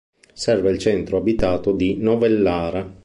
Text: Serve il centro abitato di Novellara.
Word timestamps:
Serve 0.33 0.71
il 0.71 0.79
centro 0.79 1.17
abitato 1.17 1.71
di 1.73 1.97
Novellara. 1.97 2.91